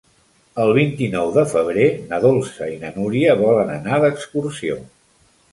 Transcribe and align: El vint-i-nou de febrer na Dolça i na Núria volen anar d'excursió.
El 0.61 0.71
vint-i-nou 0.77 1.29
de 1.35 1.43
febrer 1.51 1.85
na 2.13 2.21
Dolça 2.25 2.71
i 2.73 2.81
na 2.87 2.93
Núria 2.97 3.39
volen 3.45 3.73
anar 3.77 4.01
d'excursió. 4.07 4.83